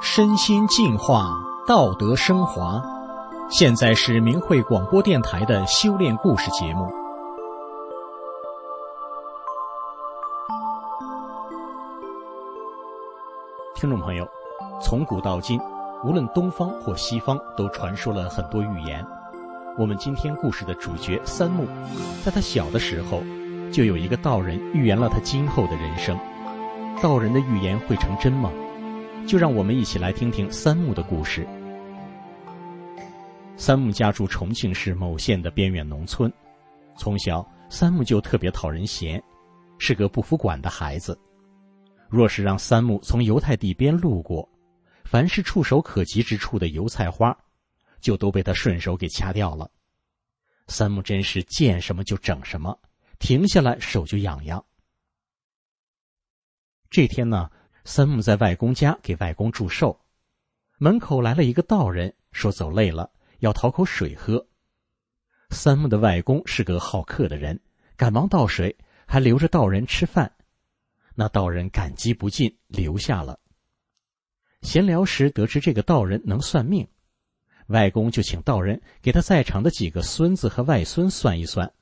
[0.00, 1.30] 身心净化，
[1.66, 2.82] 道德升华。
[3.48, 6.86] 现在是明慧广播电台的修炼故事节目。
[13.74, 14.28] 听众朋友，
[14.82, 15.58] 从古到今，
[16.04, 19.06] 无论东方或西方，都传说了很多预言。
[19.78, 21.66] 我们今天故事的主角三木，
[22.22, 23.22] 在他小的时候，
[23.72, 26.18] 就有一个道人预言了他今后的人生。
[27.02, 28.52] 道人的预言会成真吗？
[29.26, 31.46] 就让我们一起来听听三木的故事。
[33.56, 36.30] 三木家住重庆市某县的边远农村，
[36.98, 39.22] 从小三木就特别讨人嫌，
[39.78, 41.18] 是个不服管的孩子。
[42.10, 44.46] 若是让三木从油菜地边路过，
[45.02, 47.34] 凡是触手可及之处的油菜花，
[48.02, 49.70] 就都被他顺手给掐掉了。
[50.66, 52.78] 三木真是见什么就整什么，
[53.18, 54.62] 停下来手就痒痒。
[56.90, 57.50] 这天呢。
[57.84, 60.04] 三木在外公家给外公祝寿，
[60.78, 64.46] 门口来了一个道人，说走累了，要讨口水喝。
[65.50, 67.60] 三木的外公是个好客的人，
[67.96, 70.32] 赶忙倒水，还留着道人吃饭。
[71.16, 73.40] 那道人感激不尽，留下了。
[74.60, 76.88] 闲聊时得知这个道人能算命，
[77.68, 81.72] 外公就请道人给他在场的几个孙子和外孙算一算。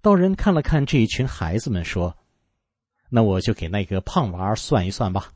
[0.00, 2.16] 道人看了看这一群孩子们，说。
[3.10, 5.32] 那我就给那个胖娃儿算一算吧。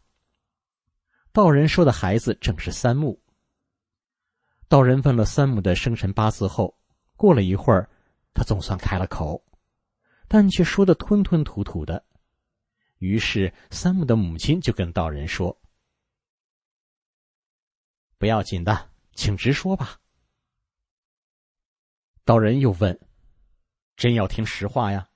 [1.31, 3.23] 道人说的孩子正是三木。
[4.67, 6.77] 道人问了三木的生辰八字后，
[7.17, 7.89] 过了一会儿，
[8.35, 9.45] 他总算开了口，
[10.27, 12.05] 但却说的吞吞吐吐的。
[12.99, 15.57] 于是三木的母亲就跟道人说
[18.19, 20.01] ：“不要紧的，请直说吧。”
[22.25, 22.97] 道人又问
[23.97, 25.11] ：“真要听实话呀？”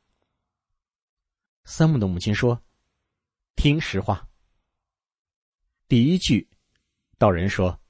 [1.65, 2.61] 三木的母亲说
[3.55, 4.29] ：“听实话。”
[5.87, 6.51] 第一句，
[7.17, 7.81] 道人说：“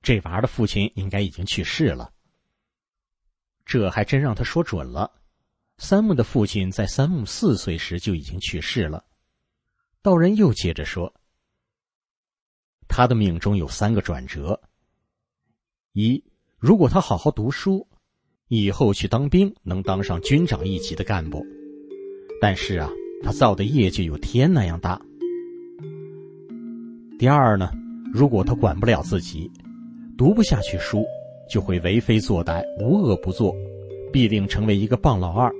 [0.00, 2.14] 这娃的父亲应该已经去世了。”
[3.66, 5.20] 这还真让他说准了。
[5.76, 9.04] 三木的父亲在三木四岁时就已经去世了。
[10.00, 11.14] 道人又接着说
[12.88, 14.58] ：“他的命中有三个转折：
[15.98, 16.22] 一，
[16.58, 17.86] 如果他好好读书，
[18.48, 21.40] 以后去当兵，能当上军长一级的干部；
[22.40, 22.88] 但是啊。”
[23.20, 24.96] 他造的业就有天那样大。
[27.18, 27.72] 第二呢，
[28.14, 29.50] 如果他管不了自己，
[30.16, 31.04] 读不下去书，
[31.50, 33.52] 就会为非作歹，无恶不作，
[34.12, 35.52] 必定成为一个棒老二。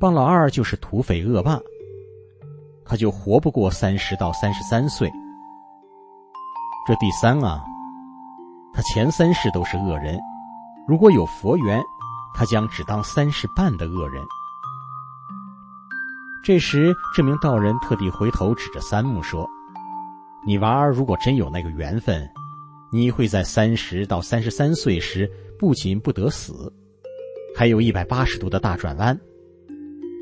[0.00, 1.60] 棒老二就是土匪恶霸，
[2.82, 5.12] 他就活不过三十到三十三岁。
[6.88, 7.62] 这第三啊，
[8.74, 10.18] 他前三世都是恶人，
[10.88, 11.82] 如果有佛缘，
[12.34, 14.24] 他将只当三世半的恶人。
[16.42, 19.48] 这时，这名道人特地回头指着三木说
[20.46, 22.28] ：“你娃儿如果真有那个缘分，
[22.90, 26.72] 你会在三十到三十三岁时不仅不得死，
[27.54, 29.16] 还有一百八十度的大转弯，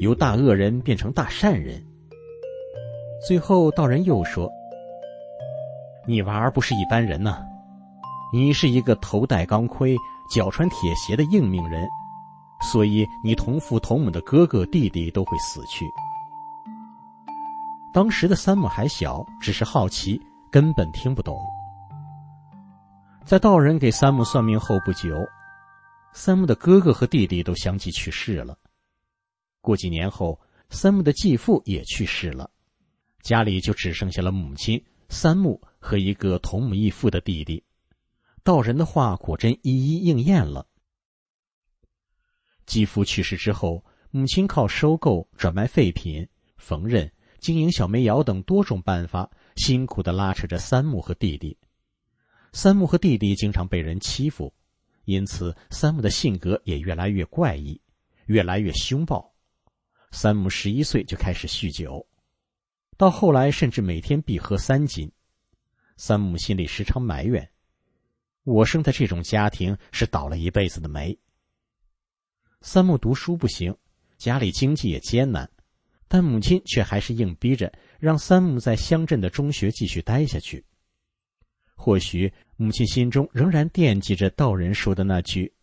[0.00, 1.82] 由大恶人变成大善人。”
[3.26, 4.50] 最后，道人又说
[6.04, 7.38] ：“你娃儿不是一般人呐，
[8.32, 9.96] 你是一个头戴钢盔、
[10.30, 11.88] 脚穿铁鞋的硬命人，
[12.62, 15.84] 所以你同父同母的哥哥弟弟都会死去。”
[17.92, 20.20] 当时的三木还小，只是好奇，
[20.50, 21.36] 根本听不懂。
[23.24, 25.08] 在道人给三木算命后不久，
[26.12, 28.56] 三木的哥哥和弟弟都相继去世了。
[29.60, 32.48] 过几年后，三木的继父也去世了，
[33.22, 37.62] 家里就只剩下了母亲三木和一个同母异父的弟弟。
[38.42, 40.66] 道人的话果真一一应验了。
[42.66, 47.10] 继父去世之后，母亲靠收购、转卖废品、缝纫。
[47.38, 51.56] 经营小煤窑等多种办法，辛苦的拉扯着三木和弟弟。
[52.52, 54.52] 三木和弟弟经常被人欺负，
[55.06, 57.80] 因此三木的性格也越来越怪异，
[58.26, 59.34] 越来越凶暴。
[60.10, 62.06] 三木十一岁就开始酗酒，
[62.98, 65.10] 到后来甚至每天必喝三斤。
[65.96, 67.50] 三木心里时常埋怨
[68.50, 71.16] ：“我生在这种家庭是倒了一辈子的霉。”
[72.62, 73.74] 三木读书不行，
[74.18, 75.48] 家里经济也艰难。
[76.08, 80.64] 但母亲却还是硬逼着让三木在乡镇的中学继续待下去。
[81.76, 85.54] 或许母亲心中仍然惦记着道人说的那句：“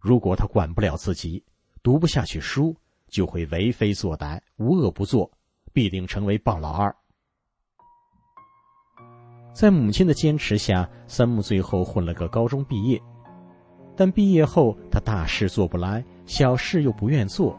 [0.00, 1.44] 如果他管不了自己，
[1.82, 2.74] 读不下去书，
[3.08, 5.30] 就会为非作歹，无恶不作，
[5.74, 6.96] 必定成为棒老二。”
[9.52, 13.00] 在母亲的坚持下，三木最后混了个高中毕业。
[13.94, 17.58] 但毕业后他大事做不来，小事又不愿做，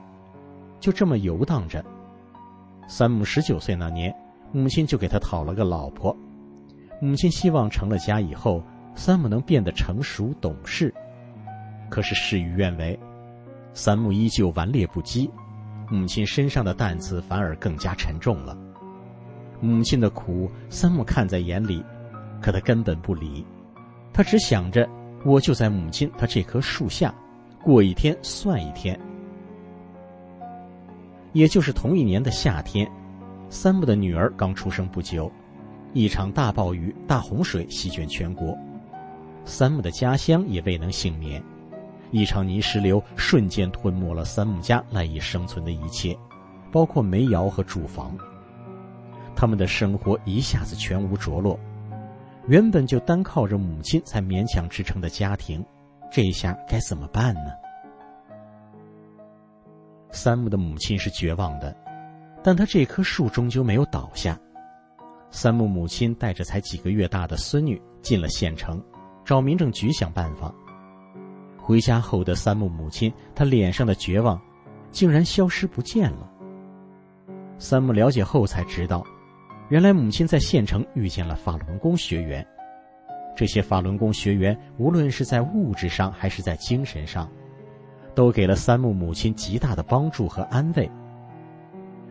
[0.79, 1.83] 就这么游荡着。
[2.87, 4.13] 三木十九岁那年，
[4.51, 6.15] 母亲就给他讨了个老婆。
[6.99, 8.63] 母亲希望成了家以后，
[8.95, 10.93] 三木能变得成熟懂事。
[11.89, 12.99] 可是事与愿违，
[13.73, 15.29] 三木依旧顽劣不羁，
[15.89, 18.57] 母亲身上的担子反而更加沉重了。
[19.63, 21.81] 母亲的苦，三木看在眼里，
[22.41, 23.45] 可他根本不理。
[24.11, 24.85] 他只想着，
[25.23, 27.15] 我就在母亲她这棵树下，
[27.63, 28.99] 过一天算一天。
[31.31, 32.85] 也就是同一年的夏天，
[33.47, 35.31] 三木的女儿刚出生不久，
[35.93, 38.53] 一场大暴雨、大洪水席卷全国，
[39.45, 41.41] 三木的家乡也未能幸免。
[42.11, 46.15] 一场泥石流瞬间吞没了三木家赖以生存的一切，
[46.69, 48.13] 包括煤窑和住房。
[49.35, 51.59] 他们的生活一下子全无着落，
[52.47, 55.63] 原本就单靠着母亲才勉强支撑的家庭，
[56.11, 57.51] 这下该怎么办呢？
[60.11, 61.75] 三木的母亲是绝望的，
[62.43, 64.39] 但他这棵树终究没有倒下。
[65.31, 68.79] 三木母亲带着才几个月大的孙女进了县城，
[69.25, 70.53] 找民政局想办法。
[71.57, 74.39] 回家后的三木母亲，她脸上的绝望
[74.91, 76.29] 竟然消失不见了。
[77.57, 79.03] 三木了解后才知道。
[79.73, 82.45] 原来母亲在县城遇见了法轮功学员，
[83.35, 87.27] 这些法轮功学员无论是在物质上还是在精神上，
[88.13, 90.87] 都给了三木母亲极大的帮助和安慰。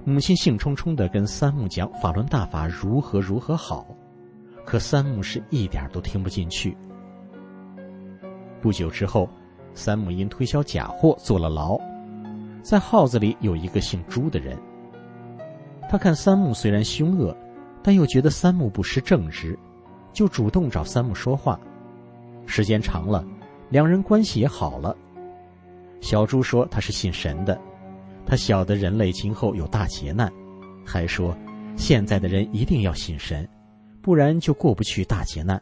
[0.05, 3.87] 母亲兴冲冲的跟三木讲法轮大法如何如何好，
[4.67, 6.77] 可三木是一点都听不进去。
[8.61, 9.31] 不久之后，
[9.73, 11.79] 三木因推销假货坐了牢，
[12.61, 14.59] 在号子里有一个姓朱的人。
[15.89, 17.37] 他看三木虽然凶恶，
[17.83, 19.59] 但又觉得三木不失正直，
[20.13, 21.59] 就主动找三木说话。
[22.47, 23.25] 时间长了，
[23.71, 24.97] 两人关系也好了。
[26.01, 27.61] 小朱说他是信神的，
[28.27, 30.33] 他晓得人类今后有大劫难，
[30.85, 31.37] 还说
[31.77, 33.49] 现在的人一定要信神，
[34.01, 35.61] 不然就过不去大劫难。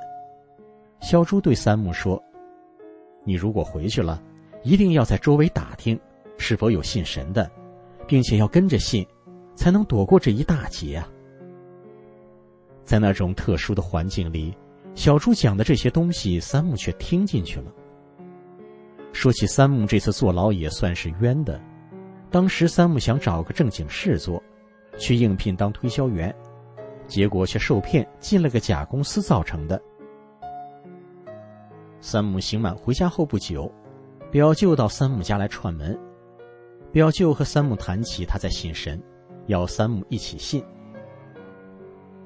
[1.01, 2.23] 小朱对三木说
[3.25, 4.23] ：“你如果回去了，
[4.63, 5.99] 一定要在周围打听
[6.39, 7.51] 是否有信神的，
[8.07, 9.07] 并且要跟着信。”
[9.57, 11.07] 才能躲过这一大劫啊！
[12.91, 14.53] 在那种特殊的环境里，
[14.97, 17.67] 小猪讲的这些东西，三木却听进去了。
[19.13, 21.63] 说起三木这次坐牢也算是冤的，
[22.33, 24.43] 当时三木想找个正经事做，
[24.99, 26.35] 去应聘当推销员，
[27.07, 29.81] 结果却受骗进了个假公司造成的。
[32.01, 33.73] 三木刑满回家后不久，
[34.33, 35.97] 表舅到三木家来串门，
[36.91, 39.01] 表舅和三木谈起他在信神。
[39.47, 40.61] 要三木一起信，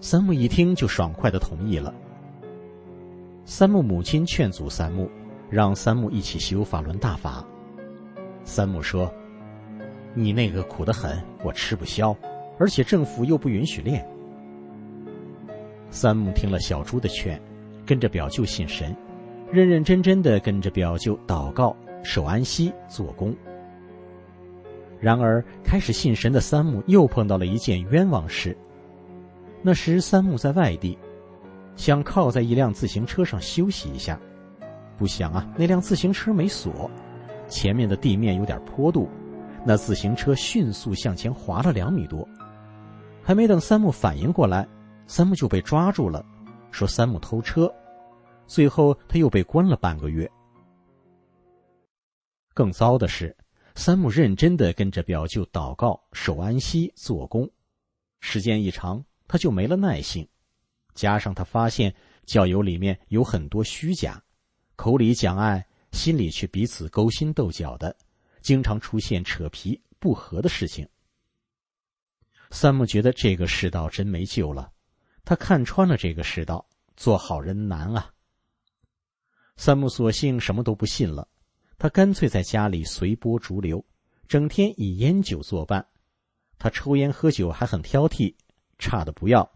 [0.05, 1.91] 三木一听就爽快的同意了。
[3.47, 5.11] 三木母亲劝阻三木，
[5.49, 7.43] 让三木一起修法轮大法。
[8.45, 9.11] 三木说
[10.13, 12.15] ：“你那个苦得很，我吃不消，
[12.59, 14.07] 而且政府又不允许练。”
[15.89, 17.41] 三木听了小猪的劝，
[17.87, 18.95] 跟着表舅信神，
[19.51, 23.35] 认认真真的跟着表舅祷告、守安息、做工。
[25.01, 28.55] 然而，开始信神的三木又碰到了一件冤枉事。
[29.67, 30.99] 那时，三木在外地，
[31.75, 34.21] 想靠在一辆自行车上休息一下，
[34.99, 36.91] 不想啊，那辆自行车没锁，
[37.49, 39.09] 前面的地面有点坡度，
[39.65, 42.29] 那自行车迅速向前滑了两米多。
[43.23, 44.69] 还没等三木反应过来，
[45.07, 46.23] 三木就被抓住了，
[46.71, 47.75] 说三木偷车，
[48.47, 50.31] 最后他又被关了半个月。
[52.53, 53.35] 更糟的是。
[53.77, 57.51] 三木认真的跟着表舅祷告、守安息、做工，
[58.21, 60.29] 时间一长，他就没了耐性。
[60.95, 64.23] 加上他发现教友里面有很多虚假，
[64.77, 67.97] 口里讲爱，心里却彼此勾心斗角的，
[68.41, 70.89] 经常出现扯皮不和的事情。
[72.51, 74.73] 三木觉得这个世道真没救了，
[75.25, 76.65] 他看穿了这个世道，
[76.97, 78.13] 做好人难啊。
[79.57, 81.29] 三木索性什么都不信了。
[81.77, 83.85] 他干脆在家里随波逐流，
[84.29, 85.85] 整天以烟酒作伴。
[86.57, 88.35] 他抽烟喝酒还很挑剔，
[88.79, 89.51] 差的不要。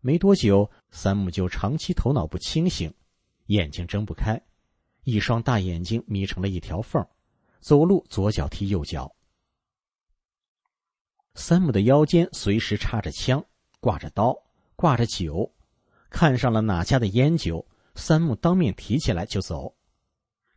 [0.00, 2.92] 没多久，三木就长期头脑不清醒，
[3.46, 4.40] 眼睛睁不开，
[5.04, 7.06] 一双大眼睛眯成了一条缝，
[7.60, 9.14] 走路左脚踢右脚。
[11.34, 13.44] 三木的腰间随时插着枪，
[13.80, 14.36] 挂着刀，
[14.76, 15.52] 挂着酒，
[16.10, 19.74] 看上了哪家的烟酒，三木当面提起来就走。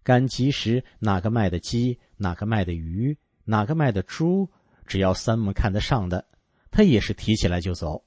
[0.03, 4.49] 赶集时，哪个卖的鸡，哪个卖的鱼，哪个卖的猪，
[4.85, 6.25] 只要三木看得上的，
[6.71, 8.05] 他也是提起来就走。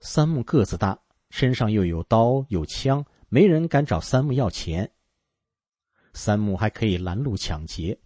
[0.00, 0.98] 三木个子大，
[1.30, 4.92] 身上又有刀有枪，没人敢找三木要钱。
[6.12, 7.98] 三木还可以拦路抢劫，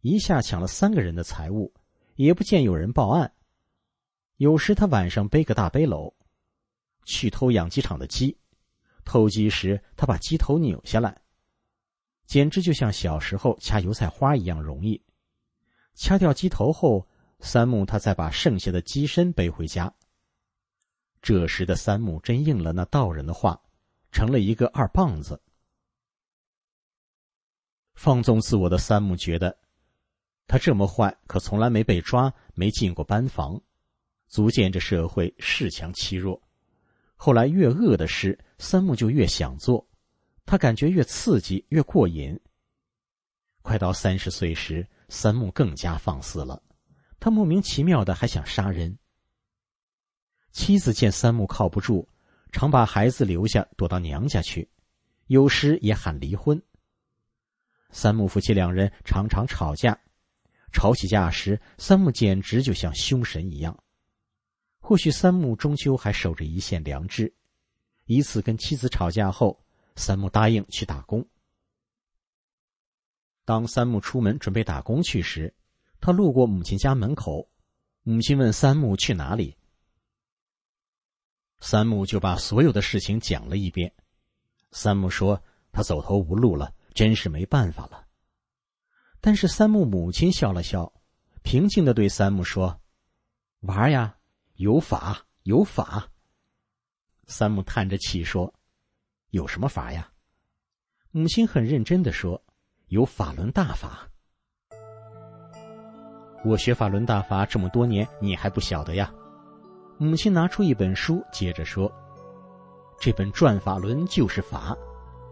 [0.00, 1.72] 一下抢了三个人的财物，
[2.16, 3.32] 也不见有人报案。
[4.36, 6.14] 有时他晚上背个大背篓，
[7.04, 8.36] 去偷养鸡场的鸡，
[9.04, 11.20] 偷鸡时他把鸡头扭下来，
[12.26, 15.00] 简直就像小时候掐油菜花一样容易。
[15.94, 17.06] 掐掉鸡头后，
[17.42, 19.92] 三木他再把剩下的鸡身背回家。
[21.20, 23.60] 这时的三木真应了那道人的话，
[24.10, 25.40] 成了一个二棒子。
[27.94, 29.56] 放纵自我的三木觉得，
[30.46, 33.60] 他这么坏，可从来没被抓，没进过班房，
[34.28, 36.40] 足见这社会恃强欺弱。
[37.16, 39.86] 后来越恶的事，三木就越想做，
[40.44, 42.38] 他感觉越刺激，越过瘾。
[43.62, 46.60] 快到三十岁时，三木更加放肆了，
[47.22, 48.98] 他莫名其妙的还想杀人。
[50.50, 52.04] 妻子见三木靠不住，
[52.50, 54.68] 常把孩子留下躲到娘家去，
[55.28, 56.60] 有时也喊离婚。
[57.90, 59.96] 三木夫妻两人常常吵架，
[60.72, 63.78] 吵起架时，三木简直就像凶神一样。
[64.80, 67.32] 或许三木终究还守着一线良知。
[68.06, 69.64] 一次跟妻子吵架后，
[69.94, 71.24] 三木答应去打工。
[73.44, 75.54] 当三木出门准备打工去时，
[76.02, 77.48] 他路过母亲家门口，
[78.02, 79.56] 母亲问三木去哪里，
[81.60, 83.90] 三木就把所有的事情讲了一遍。
[84.70, 85.42] 三木说
[85.72, 86.74] 他走投无路了。
[86.94, 88.06] 真是没办法了。
[89.18, 90.92] 但是三木母亲笑了笑，
[91.42, 92.82] 平静的对三木说
[93.60, 94.18] ：“玩呀，
[94.56, 96.10] 有法有法。”
[97.28, 98.52] 三木叹着气说
[99.32, 100.12] ：“有什么法呀？”
[101.12, 102.44] 母亲很认真的说
[102.88, 104.06] ：“有法轮大法。”
[106.44, 109.10] 我学法轮大法这么多年，你还不晓得呀？
[109.98, 111.90] 母亲拿出一本书，接着说
[112.98, 114.76] ：“这本转法轮就是法。”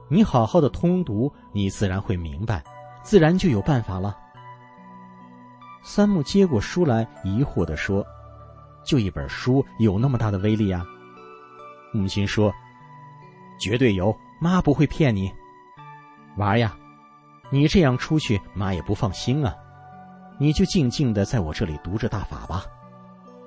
[0.09, 2.63] 你好好的通读，你自然会明白，
[3.03, 4.17] 自然就有办法了。
[5.83, 8.05] 三木接过书来，疑惑的说
[8.85, 10.85] ：“就一本书，有那么大的威力啊？”
[11.93, 12.53] 母亲说
[13.59, 15.33] ：“绝对有，妈不会骗你。
[16.37, 16.77] 娃呀，
[17.51, 19.55] 你这样出去，妈也不放心啊。
[20.41, 22.65] 你就静静的在我这里读着大法吧，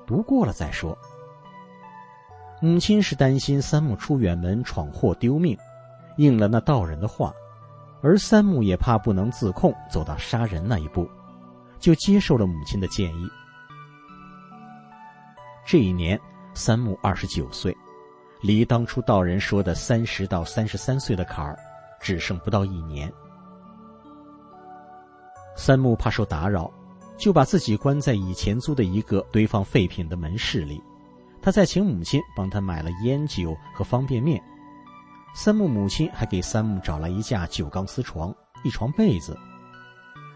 [0.05, 0.95] 读过了再说。”
[2.61, 5.57] 母亲是担心三木出远门闯祸丢命。
[6.17, 7.33] 应了那道人的话，
[8.03, 11.09] 而三木也怕不能自控，走到杀人那一步，
[11.79, 13.27] 就接受了母亲的建议。
[15.65, 16.19] 这一年，
[16.53, 17.75] 三木二十九岁，
[18.43, 21.57] 离当初道人说的三十到三十三岁的坎儿，
[21.99, 23.11] 只剩不到一年。
[25.55, 26.71] 三木怕受打扰，
[27.17, 30.81] 就把自己关在以前租的一个堆放废品的门市里，
[31.41, 34.41] 他再请母亲帮他买了烟酒和方便面。
[35.35, 39.37] 三木母亲还给三木找来一架九钢丝床、一床被子。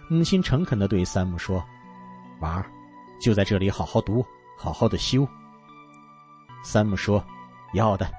[0.10, 1.64] 母亲诚恳的对三木说
[2.42, 2.66] ：“娃儿，
[3.20, 4.26] 就在这里好好读，
[4.58, 5.28] 好好的修。”
[6.64, 7.24] 三木说
[7.76, 8.10] ：“要的。”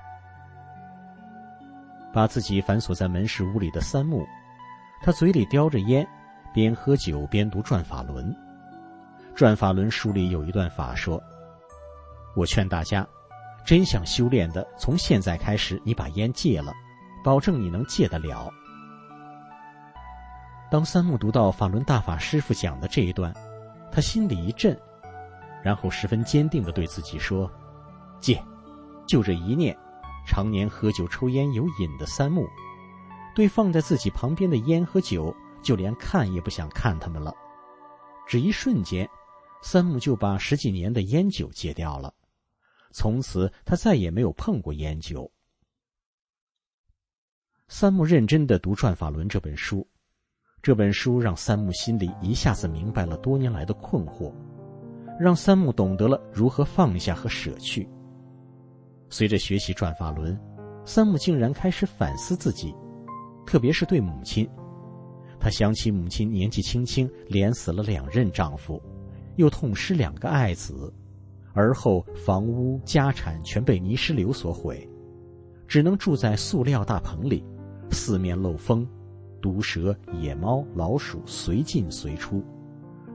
[2.13, 4.27] 把自己反锁在门市屋里的三木，
[5.03, 6.07] 他嘴里叼着烟，
[6.53, 8.27] 边喝酒边读《转法轮》。
[9.39, 11.23] 《转法轮》书里有一段法说
[12.35, 13.07] ：“我劝大家。”
[13.65, 16.73] 真想修炼的，从现在开始，你把烟戒了，
[17.23, 18.53] 保证你能戒得了。
[20.73, 23.33] 当三木读到法轮大法师傅讲的这一段，
[23.93, 24.77] 他心里一震，
[25.63, 27.49] 然后十分坚定的对自己说
[28.19, 28.43] ：“戒，
[29.07, 29.73] 就这一念。”
[30.27, 32.45] 常年喝酒抽烟有瘾的三木，
[33.37, 37.33] 对放在自己旁边的烟和酒，就连看也不想看他们了。
[38.27, 39.09] 只一瞬间，
[39.63, 42.13] 三木就把十几年的烟酒戒掉了。
[42.91, 45.31] 从此，他再也没有碰过烟酒。
[47.69, 49.87] 三木认真的读《转法轮》这本书，
[50.63, 54.33] 这本书让三木心里一下子明白了多年来的困惑，
[55.21, 57.87] 让三木懂得了如何放下和舍去。
[59.11, 60.35] 随着学习《转法轮》，
[60.87, 62.75] 三木竟然开始反思自己，
[63.47, 64.49] 特别是对母亲。
[65.39, 68.83] 他想起母亲年纪轻轻连死了两任丈夫，
[69.39, 70.93] 又痛失两个爱子。
[71.55, 74.89] 而后，房屋家产全被泥石流所毁，
[75.67, 77.45] 只能住在塑料大棚里，
[77.91, 78.87] 四面漏风，
[79.41, 82.45] 毒蛇、野猫、老鼠随进随出，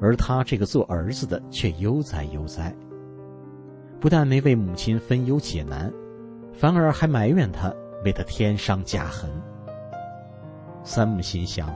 [0.02, 2.76] 而他这个做儿子的却悠哉悠哉。
[4.02, 5.90] 不但没为母亲分忧解难，
[6.52, 9.30] 反而还埋怨他为他添伤加痕。
[10.84, 11.74] 三木心想：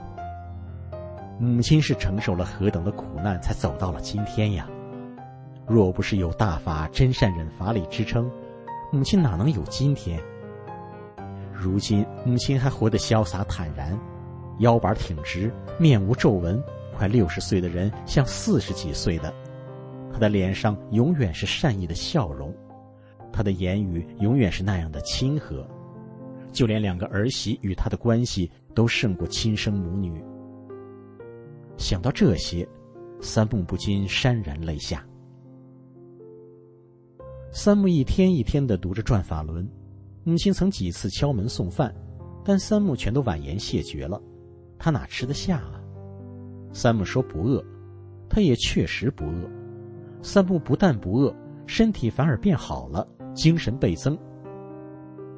[1.40, 4.68] 母亲是承受了何等的苦难，才走到了今天呀？
[5.68, 8.28] 若不是有大法真善忍法理支撑，
[8.90, 10.20] 母亲哪能有今天？
[11.52, 13.96] 如今母亲还活得潇洒坦然，
[14.58, 16.60] 腰板挺直，面无皱纹，
[16.96, 19.32] 快六十岁的人像四十几岁的。
[20.12, 22.52] 他的脸上永远是善意的笑容，
[23.32, 25.64] 他的言语永远是那样的亲和，
[26.50, 30.20] 就连两个儿媳与他的关系都胜过亲生母女。
[31.78, 32.68] 想到这些，
[33.20, 35.06] 三木不禁潸然泪下。
[37.52, 39.64] 三木一天一天的读着《转法轮》，
[40.24, 41.94] 母亲曾几次敲门送饭，
[42.44, 44.20] 但三木全都婉言谢绝了。
[44.76, 45.80] 他哪吃得下啊？
[46.72, 47.64] 三木说不饿，
[48.28, 49.48] 他也确实不饿。
[50.20, 51.34] 三木不但不饿，
[51.66, 54.18] 身体反而变好了，精神倍增。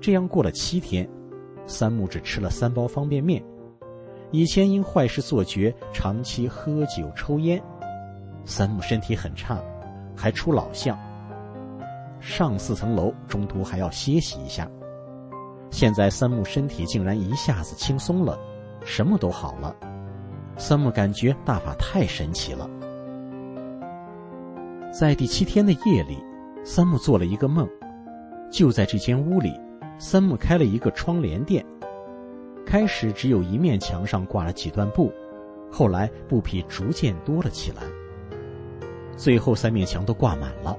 [0.01, 1.09] 这样过了七天，
[1.67, 3.45] 三木只吃了三包方便面。
[4.33, 7.61] 以前因坏事做绝，长期喝酒抽烟，
[8.45, 9.59] 三木身体很差，
[10.17, 10.97] 还出老相。
[12.21, 14.71] 上四层楼，中途还要歇息一下。
[15.71, 18.39] 现在三木身体竟然一下子轻松了，
[18.85, 19.75] 什么都好了。
[20.57, 22.69] 三木感觉大法太神奇了。
[24.93, 26.23] 在第七天的夜里，
[26.63, 27.69] 三木做了一个梦，
[28.51, 29.59] 就在这间屋里，
[29.99, 31.65] 三木开了一个窗帘店。
[32.65, 35.13] 开始只有一面墙上挂了几段布，
[35.71, 37.83] 后来布匹逐渐多了起来，
[39.17, 40.77] 最后三面墙都挂满了。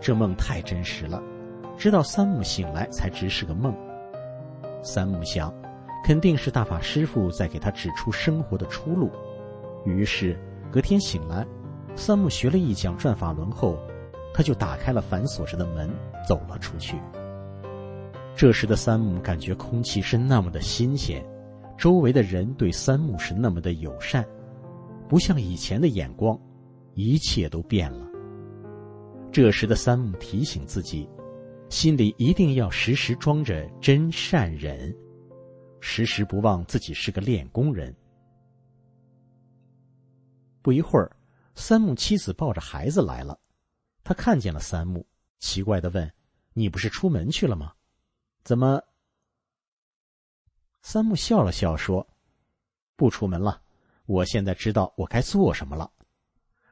[0.00, 1.22] 这梦太真实了，
[1.76, 3.74] 直到三木醒来才知是个梦。
[4.82, 5.52] 三木想，
[6.04, 9.10] 肯定是大法师父在给他指出生活的出路。
[9.84, 10.36] 于是
[10.70, 11.46] 隔天醒来，
[11.94, 13.78] 三木学了一讲转法轮后，
[14.34, 15.90] 他就打开了反锁着的门，
[16.28, 16.96] 走了出去。
[18.34, 21.24] 这时的三木感觉空气是那么的新鲜，
[21.76, 24.26] 周围的人对三木是那么的友善，
[25.08, 26.38] 不像以前的眼光，
[26.94, 28.08] 一切都变了。
[29.30, 31.08] 这时的三木提醒自己，
[31.68, 34.94] 心里一定要时时装着真善忍，
[35.80, 37.94] 时时不忘自己是个练功人。
[40.62, 41.14] 不一会儿，
[41.54, 43.38] 三木妻子抱着孩子来了，
[44.02, 45.06] 他看见了三木，
[45.38, 46.10] 奇怪的问
[46.54, 47.72] ：“你不是出门去了吗？
[48.42, 48.82] 怎么？”
[50.82, 52.08] 三木笑了笑说
[52.96, 53.62] ：“不出门了，
[54.06, 55.92] 我现在知道我该做什么了。”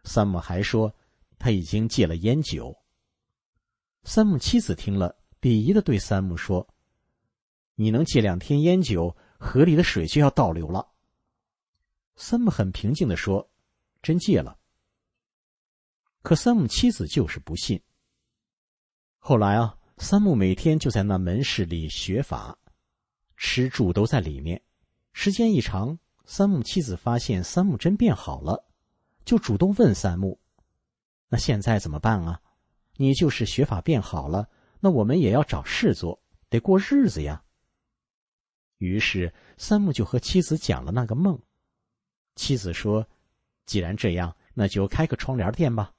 [0.04, 0.94] 三木还说。
[1.42, 2.76] 他已经戒了烟酒。
[4.04, 6.68] 三木妻子听了，鄙夷的对三木说
[7.76, 10.92] ：“你能戒两天烟酒，河里的水就要倒流了。”
[12.14, 13.50] 三木很平静的说
[14.04, 14.58] ：“真戒了。”
[16.20, 17.82] 可三木妻子就是不信。
[19.16, 22.58] 后来啊，三木每天就在那门市里学法，
[23.36, 24.60] 吃住都在里面。
[25.12, 28.66] 时间一长，三木妻子发现三木真变好了，
[29.26, 30.40] 就主动问三木。
[31.28, 32.40] 那现在怎么办啊？
[32.96, 34.48] 你就是学法变好了，
[34.80, 37.44] 那我们也要找事做，得过日子呀。
[38.78, 41.38] 于是三木就和妻子讲了那个梦。
[42.36, 43.06] 妻子说
[43.66, 45.92] ：“既然这样，那就开个窗帘店吧。”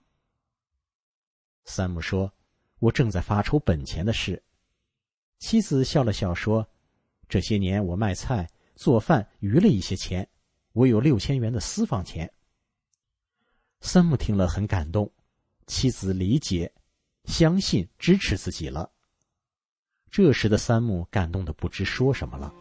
[1.65, 2.33] 三木说
[2.81, 4.43] ：“我正在发愁本钱的事。”
[5.39, 6.67] 妻子笑了笑说
[7.29, 10.27] ：“这些年我卖菜做饭余了一些钱，
[10.73, 12.29] 我有六千元的私房钱。”
[13.79, 15.09] 三木听了很感动。
[15.67, 16.69] 妻子理解、
[17.25, 18.91] 相信、支持自己了。
[20.09, 22.53] 这时的三木感动的不知说什么了。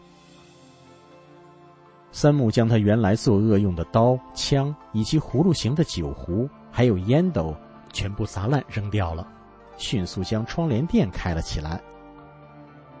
[2.13, 7.53] 三木将他原来作恶用的刀、枪，以及葫芦形的酒壶，还有烟斗，
[7.91, 9.29] 全部砸烂扔掉了，
[9.77, 11.81] 迅速将窗帘店开了起来。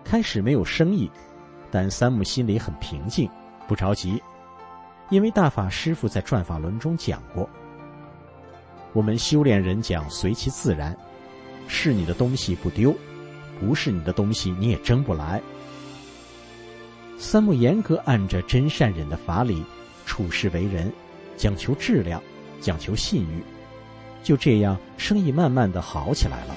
[0.03, 1.09] 开始没有生意，
[1.69, 3.29] 但三木心里很平静，
[3.67, 4.21] 不着急，
[5.09, 7.47] 因为大法师父在转法轮中讲过。
[8.93, 10.97] 我们修炼人讲随其自然，
[11.67, 12.93] 是你的东西不丢，
[13.59, 15.41] 不是你的东西你也争不来。
[17.17, 19.63] 三木严格按着真善忍的法理
[20.05, 20.91] 处事为人，
[21.37, 22.21] 讲求质量，
[22.59, 23.43] 讲求信誉，
[24.23, 26.55] 就这样生意慢慢的好起来了。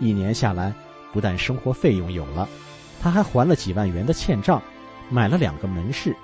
[0.00, 0.72] 一年下来，
[1.12, 2.48] 不但生活费用有了，
[3.00, 4.62] 他还还了几万元的欠账，
[5.10, 6.14] 买了两个门市。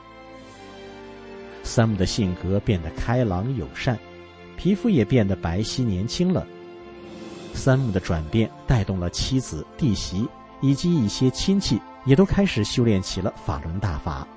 [1.62, 3.98] 三木的性格变得开朗友善。
[4.56, 6.46] 皮肤也变得白皙年轻了。
[7.54, 10.28] 三木的转变带动了妻子、弟媳
[10.60, 14.28] 以及一些亲戚，也都开始修炼起了法轮大法。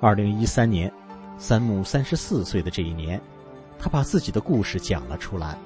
[0.00, 0.92] 二零一三年，
[1.38, 3.22] 三木三十四岁的这一年，
[3.80, 5.56] 他把自己的故事讲了出来。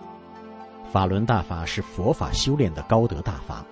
[0.93, 3.65] 法轮大法是佛法修炼的高德大法，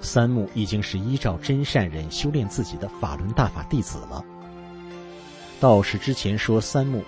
[0.00, 4.24] 三木已经是依照真善忍修炼自己的法轮大法弟子了。
[5.60, 7.04] 道士之前说三木。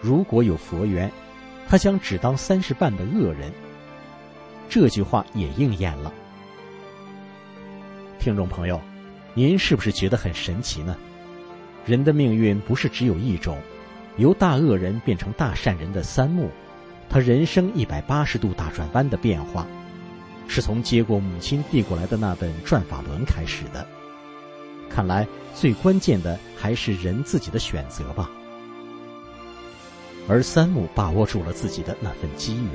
[0.00, 1.10] 如果有佛缘，
[1.68, 3.52] 他将只当三十半的恶人。
[4.68, 6.12] 这句话也应验了。
[8.18, 8.80] 听众朋友，
[9.34, 10.96] 您是不是觉得很神奇呢？
[11.84, 13.58] 人的命运不是只有一种，
[14.18, 16.50] 由大恶人变成大善人的三木，
[17.08, 19.66] 他人生一百八十度大转弯的变化，
[20.48, 23.86] 是从接过母亲递过来的那本转法轮开始的。
[24.90, 28.28] 看来最关键的还是人自己的选择吧。
[30.28, 32.74] 而三木把握住了自己的那份机缘。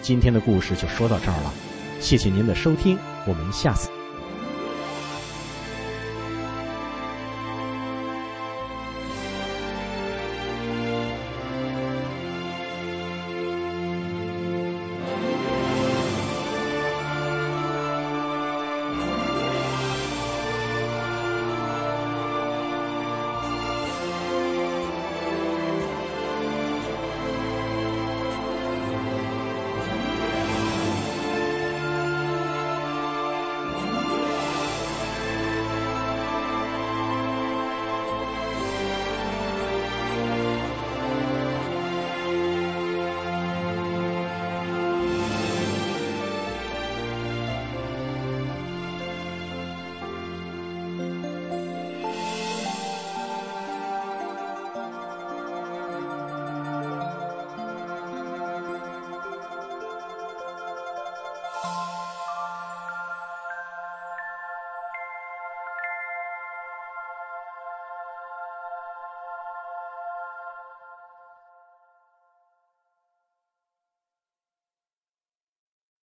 [0.00, 1.52] 今天的故事就说到这儿了，
[2.00, 3.97] 谢谢您的收听，我们下次。